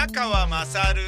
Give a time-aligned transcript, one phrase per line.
[0.00, 1.02] 宮川まさる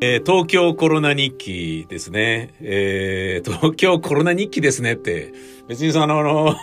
[0.00, 2.52] えー東京コロナ日記ですね。
[2.60, 5.32] えー東京コロナ日記ですねって、
[5.68, 6.56] 別にその、あの、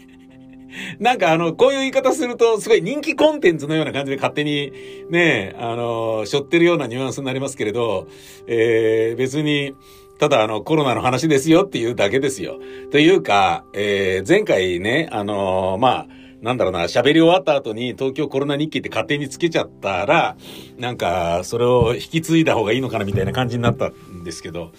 [1.00, 4.72] なんかあの、こういう言い方すると、すごい人気コンテンツのような感じで勝手に
[5.10, 8.08] ね、あの、背負ってるようなニュアンスになりますけれど、
[8.46, 9.74] えー別に、
[10.20, 12.60] ただあの、コロナの話ですよっていうだけですよ。
[12.90, 16.06] というか、えー前回ね、あのまあ、
[16.42, 20.36] なんだろうな、喋り終わった後に東京コロナ日記って勝手につけちゃったら、
[20.78, 24.72] なんか、それを引き継いだ方がいいのかなみたいな感じになったんですけど、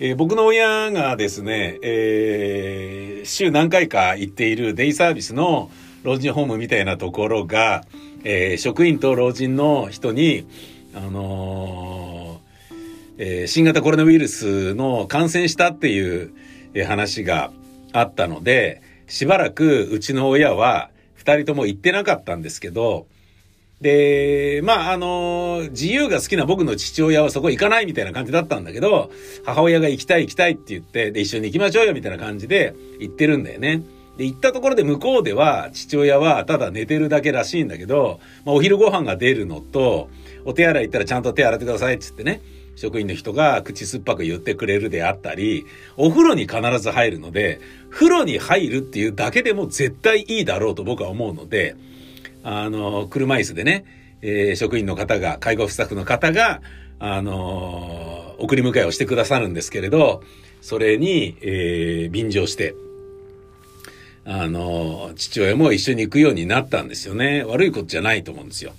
[0.00, 5.70] えー僕の親がですね、えー週何回か行っているデイサービスの
[6.02, 7.84] 老人ホームみたいなところが、
[8.24, 10.44] えー職員と老人の人に、
[10.94, 11.97] あの
[13.18, 16.32] えー新型コロナウイルスの感染したっていう
[16.86, 17.50] 話が
[17.92, 23.06] あったので、しばらくうちの親は二人とも行ってなかったんですけど、
[23.80, 29.10] で、まあ、あの、自由が好きな僕の父親はそこ行かないみたいな感じだったんだけど、
[29.44, 33.82] 母親が行きたい行きたいって言って、で、一緒に行きましょうよみたいな感じで行ってるんだよね。
[34.16, 40.10] で、行ったところで向こうでは父親はただ寝てるだけらしいんだけど、まあ、お昼ご飯が出るのと、
[40.44, 42.40] お手洗い行ったらちゃんと手洗ってくださいっつってね、
[42.76, 51.74] 職員の人が口酸っぱく言ってくれるであったり、お風呂に必ず入るので、風呂に入るっていうだけでも絶対いいだろうと僕は思うので、
[52.44, 53.84] あの、車椅子でね、
[54.22, 56.60] えー職員の方が、介護スタッフの方が、
[57.00, 60.22] あの送り迎えをしてくださるんですけれど、
[60.60, 62.74] それに、えー便乗して、
[64.24, 67.42] あの父親も一緒に行くようになったんですよね。
[67.44, 68.72] 悪いことじゃないと思うんですよ。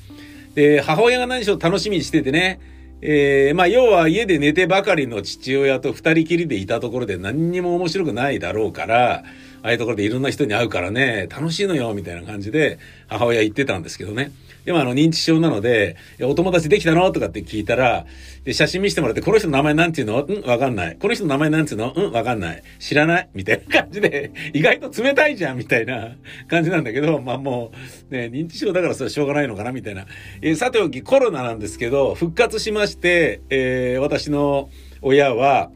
[0.55, 2.59] で、母親が何しろ楽しみにしててね、
[3.01, 9.23] えーまあ、要は家で寝てばかりの父親と二人きりでいたところで何にも面白くないだろうから、
[9.61, 14.31] ああいうところでいろんな人に会うからね、楽しいのよ、みたいな感じで母親言ってたんですけどね。
[14.69, 17.11] でもあの認知症なので、お友達できたの？
[17.11, 18.05] とかって聞いたら、
[18.43, 20.21] で、写真見せてもらって、この人の名前なんていうの？
[20.21, 20.97] うん、わかんない。
[20.97, 21.91] この人の名前なんていうの？
[21.91, 22.61] うん、わかんない。
[22.77, 23.29] 知らない？
[23.33, 26.15] みたいな感じで、 意外と冷たいじゃんみたいな
[26.47, 27.71] 感じなんだけど、まあも
[28.11, 30.05] う、ね、認知症だからそれはしょうがないのかなみたいな。
[30.43, 34.69] えーさておき、コロナなんですけど、復活しまして、えー私の
[35.01, 35.71] 親は、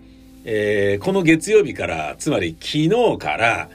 [0.46, 3.70] えーこの月曜日から、つまり昨日から、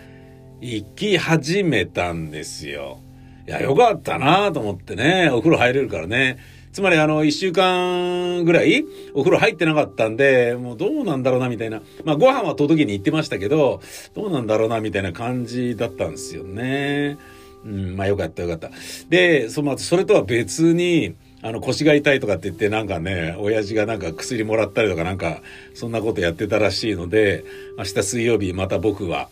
[0.60, 3.00] 行き始めたんですよ。
[3.48, 6.36] いや、よかったなと思ってね、お風呂入れるからね。
[6.70, 11.80] つまりあの、一週間ぐらいお風呂入ってなかったんで、もうどうなんだろうなみたいな。
[12.04, 13.80] まあご飯は届けに行ってましたけど、
[14.14, 17.16] どうなんだろうなみたいな感じだったんですよね。
[17.64, 18.70] うん、まあよかったよかった。
[19.08, 25.40] で、その、それとは別に、あの腰が痛いとかって言ってなんかね、親父がなんか薬もらったりとかなんか、
[25.72, 27.44] そんなことやってたらしいので、
[27.78, 29.30] 明日水曜日また僕は、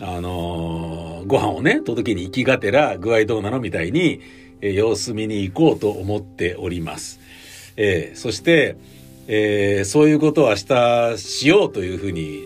[0.00, 4.20] あのーご飯をね、届けに行きがてら具合どうなのみたいに、
[4.60, 7.20] えー様子見に行こうと思っております。
[7.76, 8.76] えーそして、
[9.26, 12.42] えーそういうことを明日しようというふうに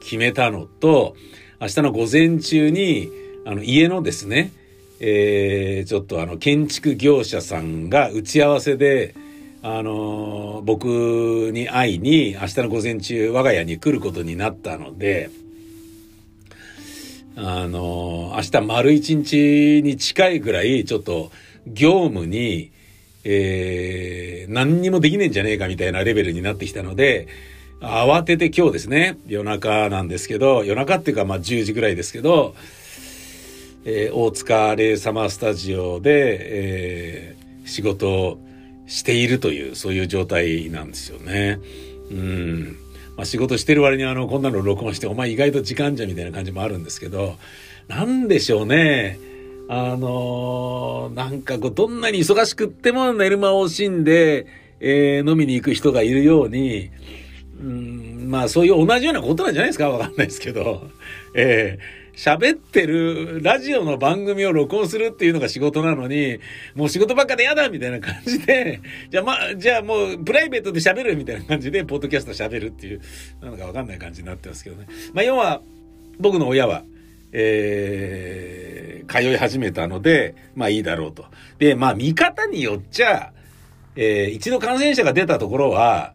[0.00, 1.16] 決めたのと、
[1.60, 3.08] 明日の午前中に、
[3.46, 4.52] あの、家のですね、
[5.00, 9.14] えーちょっとあの、建築業者さんが打ち合わせで、
[9.64, 15.30] あの僕に会いに、明日の午前中、我が家に来ることになったので、
[17.36, 21.30] あの、明日丸一日に近いぐらい、ちょっと
[21.66, 22.70] 業務に、
[23.24, 27.28] えー、何にもできねえんじゃねえかみたいなレベルになってきたので、
[27.80, 32.54] 慌てて今日ですね、夜中なんですけど、夜中っていうかまあ10時ぐらいですけど、
[33.84, 38.38] えー大塚レイサマースタジオで、えー仕事を
[38.86, 41.58] しているという、そういう状態なんですよね。
[42.10, 42.76] うん。
[43.16, 47.36] まあ、仕事してる割にあの、こんなの録音して、お前意外と時間じゃみたいな感じもあるんですけど、
[47.88, 49.18] 何でしょうね。
[49.68, 54.46] あのーなんかこう、どんなに忙しくっても寝る間を惜しんで、
[54.80, 56.90] えー飲みに行く人がいるように、
[57.60, 59.88] うん、まあそういう同じようなことなんじゃないですか？
[59.88, 60.90] わかんないですけど。
[61.36, 66.38] ええ喋ってるラジオの番組を録音するっていうのが仕事なのに、
[66.74, 68.80] もう仕事ばっかで嫌だみたいな感じで、
[69.10, 73.00] じゃあまあ、じゃあもうプライベートで喋るみたいな感じで、ポッドキャスト喋るっていう、
[73.40, 74.86] なんかわかんない感じになってますけどね。
[75.14, 75.62] まあ要は、
[76.18, 76.84] 僕の親は、
[77.32, 81.24] えー、通い始めたので、まあいいだろうと。
[81.58, 83.32] で、まあ見方によっちゃ、
[83.96, 86.12] えー一度感染者が出たところは、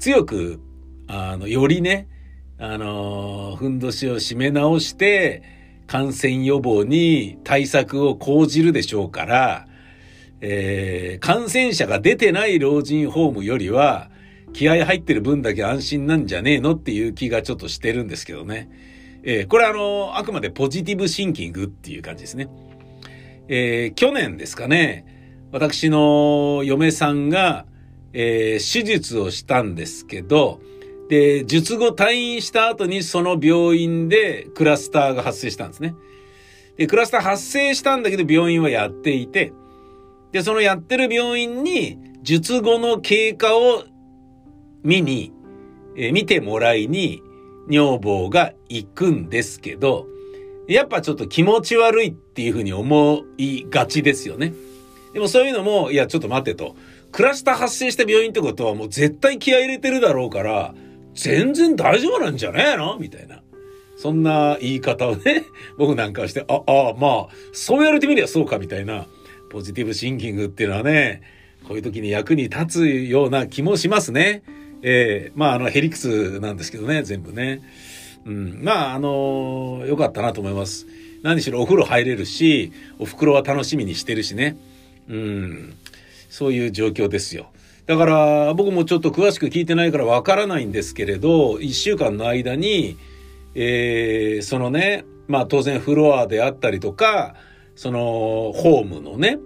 [0.00, 0.60] 強く、
[1.06, 2.08] あの、よりね、
[2.58, 5.42] あのふんどしを締め直して、
[5.86, 9.66] 感染予防に対策を講じるでしょうから、
[10.40, 14.10] えー感染者が出てない老人ホームよりは、
[14.52, 18.70] 気合入ってる分だけ安心なんじゃねえのっていう気がちょっとしてるんですけどね。
[19.22, 22.48] えー、これあの、あくまでポジティブシンキングっていう感じですね。
[23.48, 25.04] えー、去年ですかね、
[25.52, 27.66] 私の嫁さんが、
[28.12, 30.60] えー、手術をしたんですけど、
[31.08, 35.94] で、術後退院した後にその病院でクラスターが発生したんですね。
[36.76, 39.52] で、クラスター発生したんだけど病院はやっていて、
[40.32, 43.84] で、そのやってる病院に術後の経過を
[44.82, 45.32] 見に、
[45.96, 47.22] えー、見てもらいに
[47.68, 50.06] 女房が行くんですけど、
[50.68, 54.52] やっぱちょっと気持ち悪いっていうふうに思いがちですよね。
[55.12, 56.76] でもそういうのも、いや、ちょっと待ってと。
[57.12, 60.74] クラスター発生した病院ってことはもう絶対気合入れてるだろうから、
[61.16, 62.98] 全然大丈夫なんじゃねえの？
[62.98, 63.42] みたいな。
[63.96, 65.44] そんな言い方をね、
[65.78, 69.06] 僕なんかして、あ、あ、まあ、そう言われてみりゃそうかみたいな、
[69.50, 71.22] ポジティブシンキングっていうのはね、
[71.66, 74.42] こういう時に役に立つような気もしますね。
[74.82, 77.62] ええー、まあ、あの、ヘリクスなんですけどね、全部ね。
[78.26, 80.86] うん、まあ、あのー、よかったなと思います。
[81.22, 84.56] 何しろお風呂入れるし、お袋は楽しみにしてるしね。
[85.08, 85.74] うん、
[86.28, 87.50] そういう状況ですよ。
[87.86, 92.98] だから僕もちょっと詳しく聞いてないからわからないんですけれど、一週間の間に、
[93.54, 97.36] えー、そのね、まあ当然フロアであったりとか、
[97.76, 97.98] その
[98.54, 99.38] ホームのね、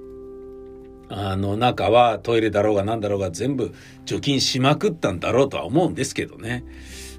[1.11, 3.75] あの中はトイレだろうが何だろうが全部
[4.07, 6.65] 除菌しまくったんだろうとは思うんですけどね。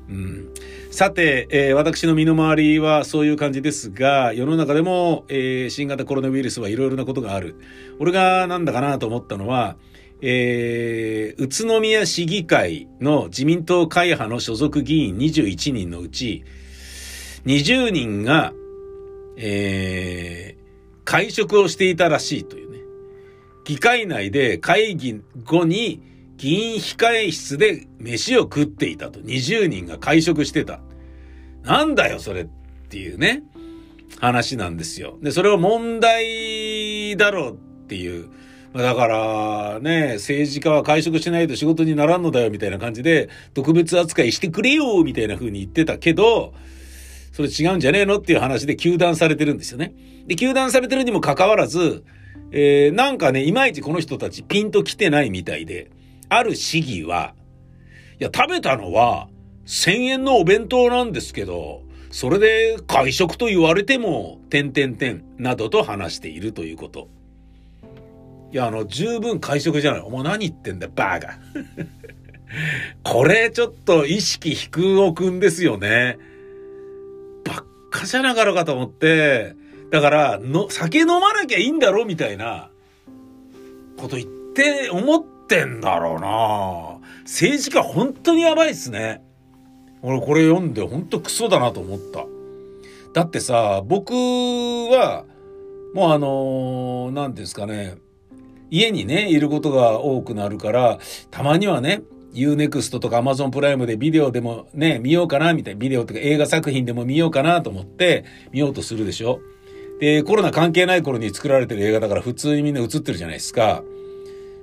[0.09, 0.50] うん、
[0.89, 7.56] さて、えー、私の身の回りはそういう感じですが、世の中でも、えー、新型コロナウイルスはいろいろなことがある。
[8.00, 9.75] 俺がなんだかなと思ったのは、
[10.23, 16.44] えー、宇都宮市議会の自民党会派の所属議員21人のうち、
[17.45, 18.53] 20人が、
[19.38, 22.77] えー、会食をしていたらしいというね。
[23.65, 26.03] 議会内で会議後に
[26.38, 29.19] 議員控え室で飯を食っていたと。
[29.19, 30.81] 20人が会食してた。
[31.63, 32.47] なんだよ、それっ
[32.89, 33.44] ていうね、
[34.19, 35.18] 話なんですよ。
[35.21, 37.56] で、それは問題だろうっ
[37.88, 38.29] ていう。
[38.73, 46.53] だからね、政治家は会食しないと仕事にならんのだよみたいな感じで、特別扱いしてくれよみたいな風に言ってたけど、
[47.33, 49.94] それ違うんじゃねえのっていう話で糾弾されてるんですよね。
[50.25, 52.03] で、糾弾されてるにもかかわらず、
[52.51, 55.91] えー、なんかね、いまいちこの人たちピンと来てないみたいで、
[56.29, 57.33] ある市議は、
[58.19, 59.27] いや、食べたのは
[59.65, 67.09] 1000円のお弁当なんですけど、それで会食と言われても、点々点などと話しているということ。
[68.51, 70.01] いや、あの、十分会食じゃない。
[70.01, 71.36] お前何言ってんだよ、バーガー。
[73.03, 76.18] これちょっと意識低おくんですよね。
[77.45, 79.56] ばっかじゃなかろうかと思って、
[79.89, 82.69] だから、の、酒飲まなきゃいいんだろみたいな
[83.98, 89.24] こと言って、思ってんだろうな政治家本当にやばいっすね。
[90.01, 92.25] 俺これ読んで本当クソだなと思った。
[93.13, 95.25] だってさ、僕は、
[95.94, 97.97] もうあのー、なんですかね、
[98.71, 100.97] 家にね、いることが多くなるから、
[101.29, 102.01] たまにはね、
[102.33, 109.41] Unext とか Amazon プライムでビデオでもね、見ようかな、みたいな、ビデオとか映画作品でも見ようかなと思って見ようとするでしょ。
[110.00, 113.83] で、コロナ関係ない頃に作られてる映画だから普通にみんな映ってるじゃないですか。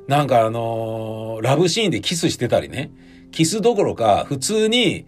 [0.09, 2.91] なんかあのー、ラブシーンでキスしてたりね。
[3.31, 5.07] キスどころか、普通に、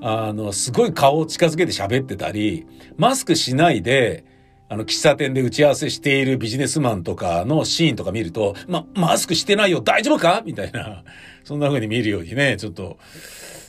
[0.00, 4.24] あの、すごい顔を近づけて喋ってたり、マスクしないで、
[4.68, 10.42] あの、喫茶店で打ち合わせしているビジネスマンとかのシーンとか見ると、ま、マスクしてないよ大丈夫か？
[10.44, 11.04] みたいな、
[11.44, 12.98] そんな風に見るようにね、ちょっと、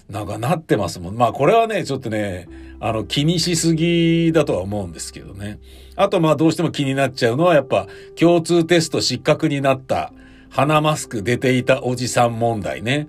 [0.10, 1.16] なんかなってますもん。
[1.16, 5.60] まあこれはね、ちょっとね、あの、気にしすぎだとは思うんですけどね。
[5.96, 7.88] あとまあどうしても気になっちゃうのはやっぱ
[8.18, 10.12] 共通テスト失格になった
[10.50, 13.08] 鼻マスク出ていたおじさん問題ね。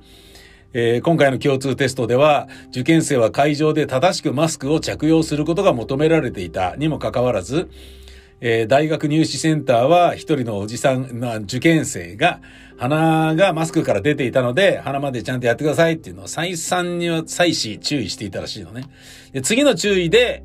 [0.72, 7.68] えー、今回の共通テストでは、受験生は会場で正しくマスクを着用することが求められていたにもかかわらず、
[8.40, 12.40] えー、大学入試センターは一人のおじさん、受験生が、
[12.78, 18.84] 鼻がマスクから出ていたので、鼻までちゃんとやってくださいっていうのを再三には再し注意していたらしいのね。
[19.32, 20.44] で次の注意で、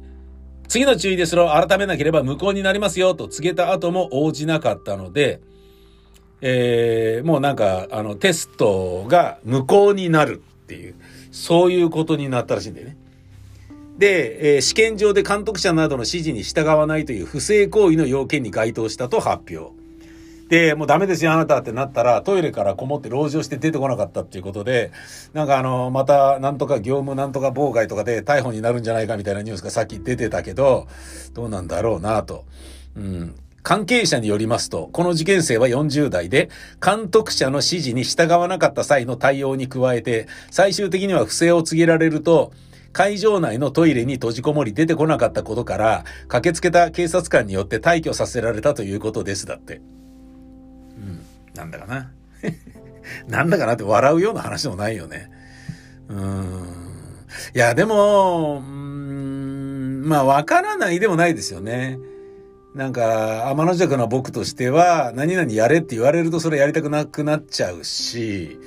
[0.67, 5.39] 次の注意でそれを改めなければ無効になりますよと告げた後も応じなかったので、
[6.41, 10.95] えー、もうなんか、あの、テストが無効になるっていう、
[11.31, 12.97] そういうことになったらしいんだよね。
[13.97, 19.73] で、えー、試験場で監督者などの指示に従わないという不正行為の要件に該当したと発表。
[20.49, 24.91] で、もうダメですよ、あなたってなったら、トイレからこもって籠城して出てこなかったっていうことで、
[25.33, 30.87] なんかあの、また、なんとか業務なんとか妨害とかで逮捕になるんじゃないかみたいなニュースがさっき出てたけど、
[31.33, 32.45] どうなんだろうなと。
[32.95, 33.35] うん。
[33.65, 36.51] 関係者によりますと、この受験生は40代で、
[36.85, 42.53] 監督者の指示に従わなかった際の対応に加えて、最終的には不正を告げられると、
[42.93, 49.47] 会場内のトイレに閉じこもり出てこなかったことから、駆けつけた警察官によって退去させられたということです。
[49.47, 49.77] だって。
[49.77, 49.79] う
[50.99, 51.25] ん。
[51.55, 52.11] なんだかな。
[53.27, 55.31] なんだかなって笑うような話もないよね。
[56.07, 56.65] うん。
[57.55, 61.97] いや、でも、うん、まあ、わからないでもないですよね。
[62.75, 68.59] なんか、天の弱な僕としては、何々やれって言われるとそれやりたくなくなっちゃうし、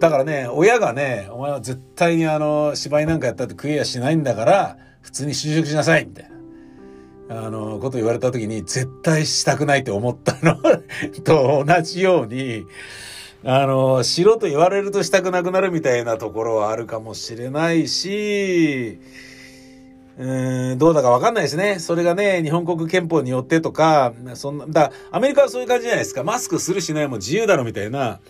[0.00, 6.30] だからね、親がね、お前は絶対にあの、芝居なんかやったって食えやしないんだから、普通に就職しなさいみたい
[7.28, 10.56] な、あの、こと言われた時に、絶対したくないって思ったの。
[11.22, 12.64] と同じように、
[13.44, 18.98] あの、しろと言われるとしたくなくなるみたいなところはあるかもしれないし、
[20.16, 21.78] うん、どうだかわかんないですね。
[21.80, 26.22] それがね、日本国憲法によってとか、そんな、だアメリカはそういう感じじゃないですか。
[26.22, 28.20] マスクするしないも自由だろみたいな、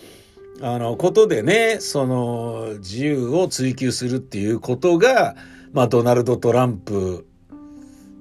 [0.62, 5.36] あの、ことでね、その、自由を追求するっていうことが、
[5.72, 7.26] まあ、ドナルド・トランプ、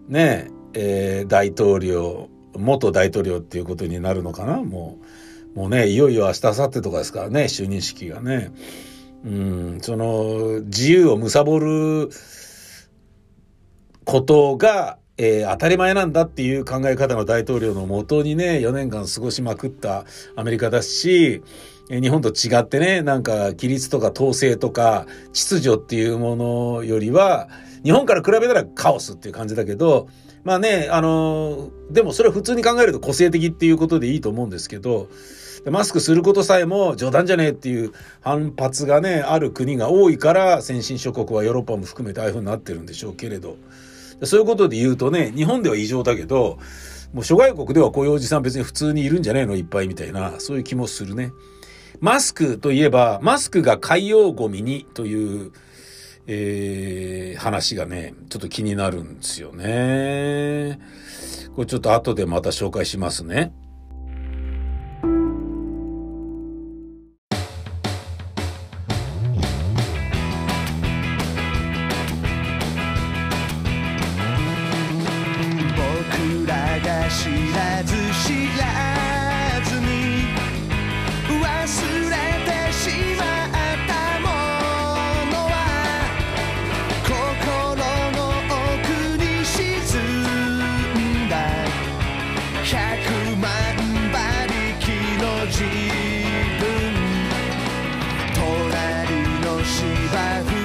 [0.09, 4.97] ね、えー、大統領、元大統領っていうことになるのかなも
[5.55, 8.51] う、もうね、いよいよ明日、明後日とかですからね、就任式がね。
[9.23, 12.09] うん、その、自由を貪る
[14.05, 20.05] ことが、えー、当たり前なんだっていう考え方の大統領のもとにね、4年間過ごしまくった
[20.35, 21.43] アメリカだし、
[21.89, 27.49] 日本と違ってね、なんか規律とか統制とか秩序っていうものよりは、
[27.83, 30.07] 日本から比べたらカオスっていう感じだけど、
[30.43, 35.09] まあね、あの、でもそれは普通に考えると個性的っていうことでいいと思うんですけど、
[35.65, 43.57] マスクすることさえも冗談じゃねえっていう反発がね、ある国が多いから先進諸国はヨーロッパも含めてああいう風になってるんでしょうけれど、
[44.25, 46.59] そういうことで言うとね、日本では異常だけど、
[47.13, 51.31] もう諸外国ではこういうおじさん別に普通にいるんじゃないのいっぱいみたいな、そういう気もするね。
[51.99, 55.51] マスクといえば、マスクが海洋ゴミにという、
[56.25, 60.79] えー、話がね、ちょっと気になるんですよね。
[61.55, 63.53] これちょっと後でまた紹介しますね。
[99.93, 100.62] made by who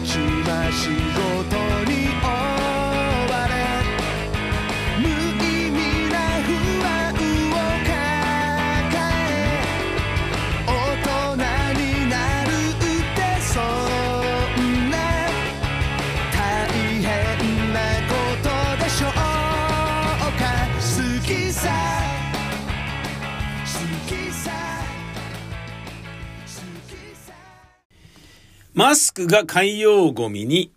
[0.00, 0.88] ちは仕
[1.50, 1.65] 事
[28.76, 30.70] マスクが海洋ゴミに、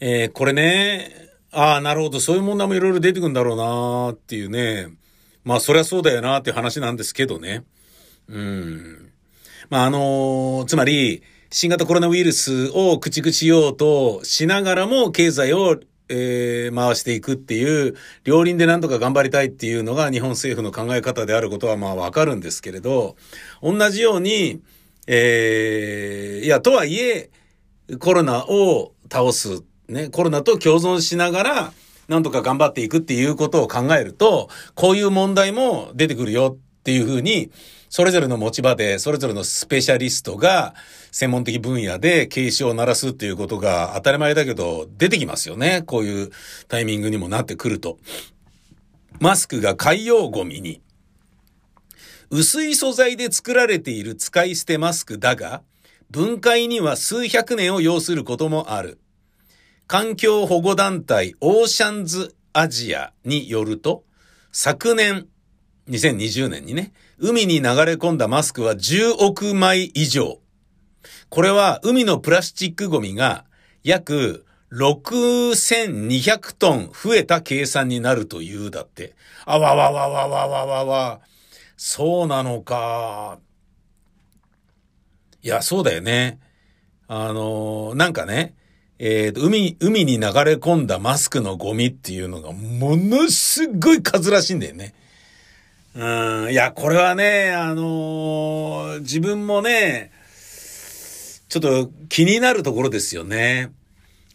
[0.00, 4.86] えー、これね、ああ、なるほど、そういう問題もいろいろ出てくんだろうなーっていうね。
[5.44, 7.64] まあ、そりゃそうだよなーっていう話なんですけどね。
[8.28, 9.12] うん。
[9.68, 23.16] まあ、あのー、つまり、新型コロナウイルスを駆逐しようとしながらも経済をえー、回していくっていう、両輪でなんとか頑張りたいっていうのが日本政府の考え方であることはまあわかるんですけれど、
[23.62, 24.62] 同じように、
[25.06, 27.30] えー、いや、とはいえ、
[27.98, 31.72] コロナを倒す、ね、コロナと共存しながら、
[32.08, 37.50] なんとか頑張っていくっていうことを考えると、こういう問題も出てくるよっていうふうに、
[37.88, 40.74] それぞれの持ち場で、それぞれのスペシャリストが、
[41.10, 45.82] 専門的分野で警鐘を鳴らすっていうことが当たり前だけど、出てきますよね。
[45.84, 46.30] こういう
[46.68, 47.98] タイミングにもなってくると。
[49.20, 50.80] マスクが海洋ゴミに。
[52.34, 55.60] 薄い素材で作られている使い捨てマスクだが、
[56.10, 58.98] 分解には数百年を要することもある。
[59.86, 64.04] 環境保護団体オーシャンズアジアによると、
[64.50, 65.26] 昨年、
[65.90, 70.38] 2020年にね、海に流れ込んだマスクは10億枚以上。
[71.28, 73.44] これは海のプラスチックゴミが
[73.84, 79.14] 約6200トン増えた計算になるというだって。
[79.44, 81.20] あわわわわわわわわ。
[81.84, 83.40] そうなのか。
[85.42, 86.38] いや、そうだよね。
[87.08, 88.54] あのなんかね、
[89.00, 94.94] えっ、ー、と、海、海に流れ込んだマスクのゴミっていうのがものすごい数らしいんだよね。
[95.96, 100.12] うん、いや、これはね、あのー、自分もね、
[101.48, 103.72] ちょっと気になるところですよね。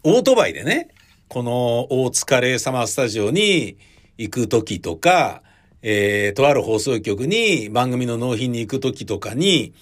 [0.02, 0.88] オートバイでね、
[1.28, 3.78] この大塚レサマースタジオに
[4.18, 5.42] 行くときとか、
[5.82, 9.72] えー、とある放送局に番組の納品に行くときとかに、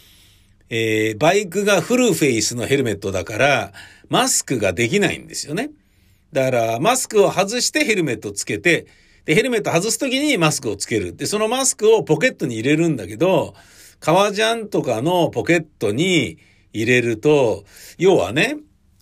[0.69, 3.73] えー、バイクがフルフェイスのヘルメットだから、
[4.09, 5.71] マスクができないんですよね。
[6.33, 8.87] だから、マスクを外してヘルメットつけて、
[9.25, 11.15] で、ヘルメット外すときにマスクをつける。
[11.17, 13.55] で、そのマスクをポケットに入れるんだけど、
[14.01, 16.39] 革ジャンとかのポケットに
[16.73, 17.65] 入れると、
[17.99, 18.57] 要はね、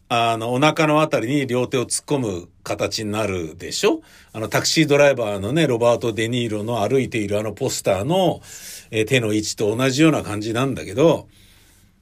[0.09, 4.00] あの、お腹のあたりに両手を突っ込む形になるでしょ？
[4.33, 8.40] あの、タクシードライバーのね、ロバート・デ・ニーロの歩いているあのポスターの、
[8.90, 11.28] えー、手の位置と同じような感じなんだけど、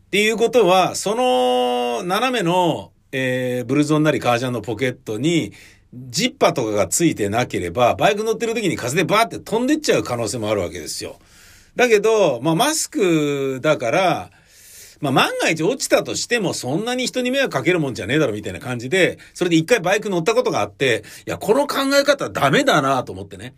[0.07, 5.53] っていうことは、その斜めの、えー、ブルゾンなりカージャンのポケットに、
[5.95, 11.19] ジッパとかがついてなければ、バイク乗ってる時に風でバーって飛んでっちゃう可能性もあるわけですよ。
[11.77, 14.31] だけど、まあマスクだから、
[15.03, 23.55] まあ万が一落ちたとしてもそんなに人に迷惑かけるもんじゃねえだろみたいな感じで、それで一回バイク乗ったことがあって、いや、この考え方ダメだなと思ってね。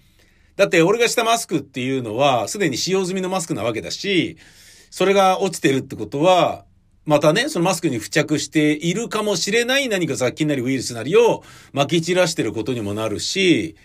[0.56, 4.38] だって俺がしたマスクっていうのは、すでに使用済みのマスクなわけだし、
[4.90, 6.64] それが落ちてるってことは、
[7.04, 11.42] またね、そのマスクに付着しているかもしれない何か雑菌なりウイルスなりを
[11.74, 13.76] 撒き散らしてることにもなるし、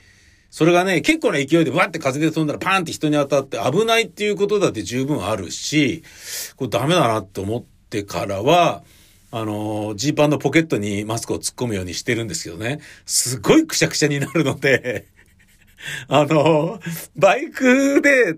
[0.49, 6.03] それがね、結構な勢いでバって風で飛んだらパーンって人に当たって危ないっていうことだって十分あるし、
[6.55, 8.83] これダメだなって思ってからは、
[9.31, 15.05] あの、ジーパンのポケットにマスクを突っ込むようにしてるんですけどね、すごいくしゃくしゃになるので
[16.07, 16.79] あの、
[17.15, 18.35] バイクで、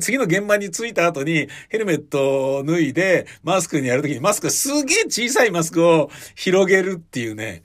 [0.00, 7.62] 次の現場に着いた後にヘルメットを脱いでマスクにやるときにマスクすげえ小さいマスクを広げるっていうね。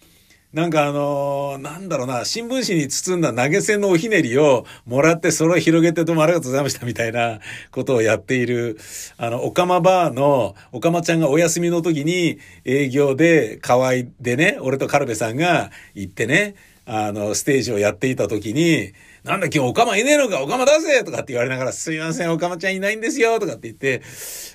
[0.56, 7.42] なんかあのー、なんだろうな、新聞紙に包んだ投げ銭のおひねりをもらってそれを広げてどうもありがとうございましたみたいな
[7.72, 8.78] ことをやっている、
[9.18, 18.94] あの、オカマバーの、オカマちゃんがお休みの時に営業で河合でね、俺とカルベさんが行ってね、あの、ステージをやっていた時に、
[19.26, 24.02] なんだ今日オカマいねえのかオカマ出せとかって言われながら、すいません、オカマちゃんいないんですよとかって言って、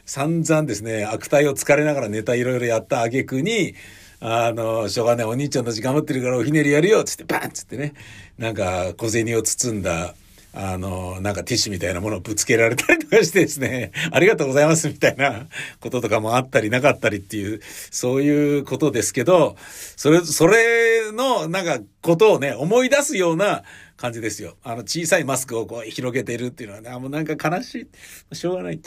[0.07, 3.75] 散々ですね、悪態を疲れながらネタいろいろやった挙句に、
[4.21, 7.95] あの、しょうがない、お兄ちゃんたち頑張ってるからおひねりやるよつってバンつってね、
[8.39, 10.15] なんか小銭を包んだ、
[10.53, 15.47] あの、なんかティッシュみたいなものをぶつけられたりとかしてですね、ありがとうございますみたいな
[15.81, 19.57] こととかもあったりなかったりっていう、そういうことですけど、
[19.97, 23.63] それ、それのなんかことをね、思い出すような
[23.97, 24.57] 感じですよ。
[24.65, 27.89] あの小さいマスクをこう広げてるっていうのはね、あもうなんか悲し
[28.33, 28.35] い。
[28.35, 28.81] しょうがない。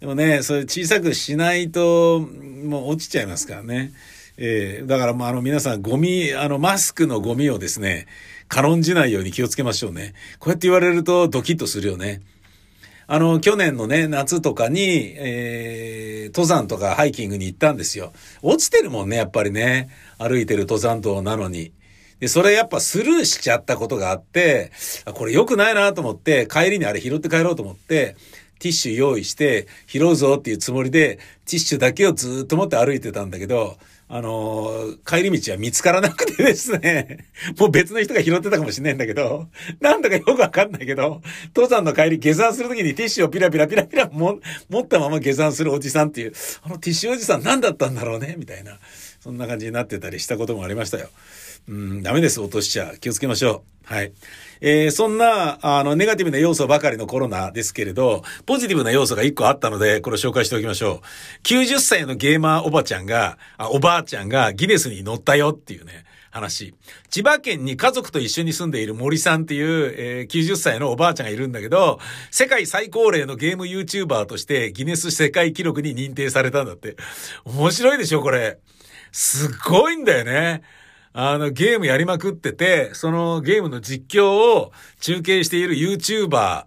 [0.00, 3.92] でもね、それ小さくしないと、もう落ちちゃいますからね。
[4.42, 8.06] えー、だからもうあの皆さんゴミ、あのマスクのゴミをですね、
[8.48, 10.14] 軽んじないように気をつけましょうね。
[10.38, 12.22] こうやって言われるとドキッとするよね。
[13.06, 18.12] あの、去年のね、夏とかに、えー、登山とかハイキングに行ったんですよ。
[18.40, 19.90] 落ちてるもんね、やっぱりね。
[20.16, 21.72] 歩いてる登山道なのに。
[22.18, 24.70] で、それやっぱスルーしちゃったことがあって、
[25.12, 28.16] これ良くないなと思って、帰りにあれ拾って帰ろうと思って、
[28.58, 33.76] ティッシュ用意して、拾うぞっていうつもりで、ティッシュだけをずっと持って歩いてたんだけど、
[34.12, 41.22] あの帰り道は見つからなくてですね、 もう別の人が拾ってたかもしれないんだけど、なんだかよくわかんないけど、
[41.54, 48.34] 父さんの帰り下山するときにティッシュをピラピラピラピラも持ったまま下山するおじさんっていう、あのティッシュおじさん何だったんだろうね？
[48.36, 48.80] みたいな、
[49.20, 51.08] そんな感じになってたりしたこともありましたよ。
[51.68, 52.94] うん、ダメです、落としちゃ。
[53.00, 53.92] 気をつけましょう。
[53.92, 54.12] はい。
[54.60, 61.42] えー、そんな、あの、ネガティブな要素ばかりのコロナですけれど、ポジティブな要素が一個あったので、これを紹介しておきましょう。
[61.44, 66.04] 90歳のゲーマーおばちゃんが、あ、おばあちゃんがギネスに乗ったよっていうね。
[66.30, 66.74] 話。
[67.08, 71.98] 千葉県に家族と一緒に住んでいる森さんっていう、えー、90歳のおばあちゃんがいるんだけど、
[72.30, 76.96] 世界最高齢のゲーム YouTuber としてギネス世界記録に認定されたんだって。
[77.44, 78.58] 面白いでしょ、これ。
[79.12, 80.62] すごいんだよね。
[81.12, 86.66] あの、ゲームやりまくってて、そのゲームの実況を中継している YouTuber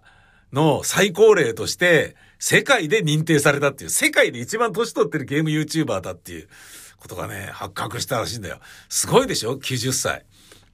[0.52, 6.48] の最高齢として、世界で認定されたっていう、世界で一番年取ってるゲーム YouTuber だっていう
[6.98, 8.58] ことがね、発覚したらしいんだよ。
[8.90, 10.26] すごいでしょ ?90 歳。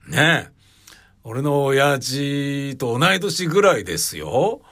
[0.08, 0.60] ねえ。
[1.22, 4.62] 俺の親父と同い年ぐらいですよ。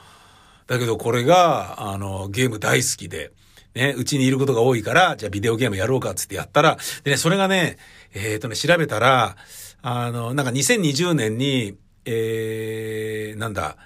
[0.67, 3.31] だけどこれが、あの、ゲーム大好きで、
[3.75, 7.77] ね、うちにいることが多いから、じゃあビデオゲームやろうかっつってやったら、でね、それがね、
[8.13, 9.35] えっ、ー、とね、調べたら、
[9.81, 13.77] あの、なんか2020年に、えー、なんだ、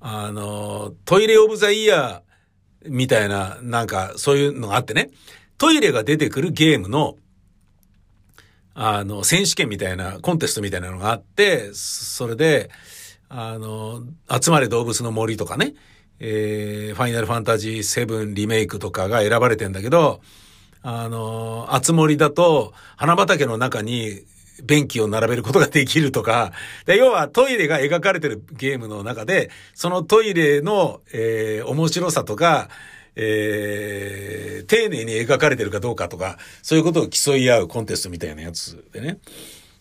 [0.00, 5.10] あの、トイレオブザイヤーみたいな、なんかそういうのがあってね、
[5.58, 7.16] トイレが出てくるゲームの、
[8.74, 12.70] あの、選手権みたいな、コンテストみたいなのがあって、それで、
[13.28, 15.74] あの、集まれ動物の森とかね、
[16.20, 20.20] えー、ファイナルファンタジー7リメイクとかが選ばれてんだけど、
[20.82, 24.22] あの、あつ森だと、花畑の中に
[24.64, 26.52] 便器を並べることができるとか、
[26.86, 32.68] で要はトイレが描かれてるゲームの中で、そのトイレの、えー、面白さとか、
[33.16, 39.18] えー、丁寧に描かれてるかどうかとか、そういうことを競い合うコンテストみたいなやつでね。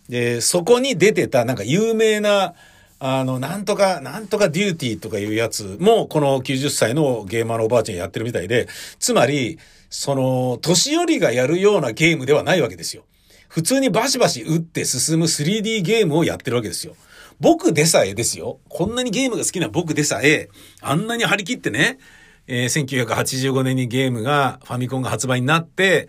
[0.10, 2.54] で、そこに出てたなんか有名な、
[3.00, 8.68] あの、なんとか、なんとかデューティーとかいうやつも、この90歳のゲーマーのおばあちゃんやってるみたいで、
[9.00, 13.04] つまり、その、年寄りがやるようなゲームではないわけですよ。
[13.50, 16.96] 普通にバシバシ打って進む 3D ゲームをやってるわけですよ。
[17.40, 18.60] 僕でさえですよ。
[18.70, 20.50] こんなにゲームが好きな僕でさえ、
[20.82, 22.00] あんなに張り切ってね、
[22.48, 26.08] えー、1985年にゲームが、ファミコンが発売になって、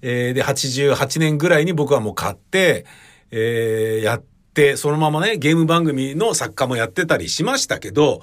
[0.00, 2.86] えー、で、88年ぐらいに僕はもう買って、
[3.30, 4.31] えー、やって、
[4.76, 8.20] そのままね、ゲーム番組の作家もやってたりしましたけど、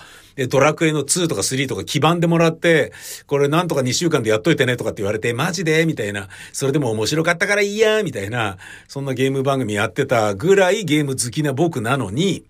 [0.50, 2.94] ドラクエの2とか3とか基盤でもらって、
[3.26, 5.86] これなんとか2週間でやっといてねとかって言われて、マジで？
[5.88, 6.28] みたいな。
[6.54, 8.58] それでも面白かったからいいやみたいな。
[8.88, 12.46] そんなゲーム番組やってたぐらいゲーム好きな僕なのに、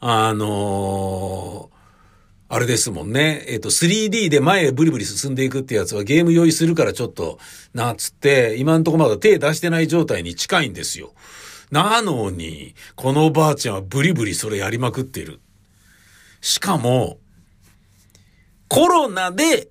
[0.00, 1.72] あのー
[2.54, 3.46] あれですもんね。
[3.48, 7.38] えっ、ー、と、3D で前へブリブリ進んでいくってやつはゲーム用意するからちょっと、
[7.72, 11.14] な、つって、今んとこまだ手出してない状態に近いんですよ。
[11.72, 15.40] なのに、このおばあちゃんはブリブリそれやりまくってる。
[16.42, 17.18] しかも、
[18.68, 19.70] コロナで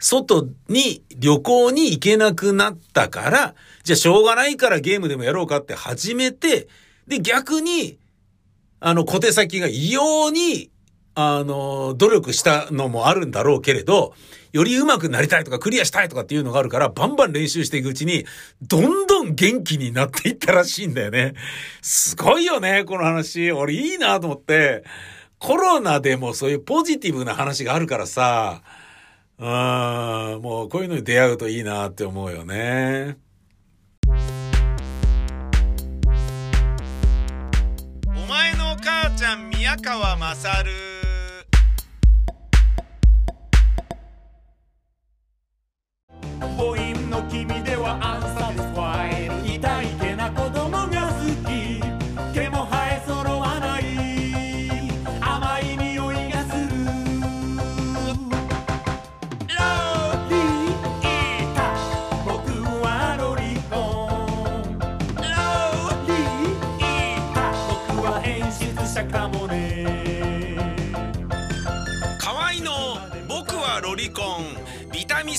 [0.00, 3.54] 外に旅行に行けなくなったから、
[3.84, 6.66] じゃあしょうがないからゲームでもやろうかって始めて、
[7.06, 7.96] で逆に、
[8.80, 10.70] あの小手先が異様に
[11.18, 14.12] あの、努力したのもあるんだろうけれど、
[14.52, 18.26] より上手くなりたいとかクリアしたいとかっていうのがあるから、バンバン練習していくうちに、
[18.60, 21.32] どんどん元気になっていったらしいんだよね。
[21.80, 23.50] すごいよね、この話。
[23.50, 24.84] 俺いいなと思って。
[25.38, 28.60] コロナでもそういうポジティブな話があるからさ、
[29.38, 29.46] うん、
[30.42, 33.16] もうこういうのに出会うといいなって思うよね。
[38.06, 40.34] お前の母ちゃん宮川ま
[46.40, 48.26] 母音の君ではア